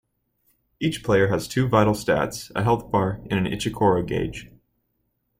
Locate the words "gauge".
4.03-4.49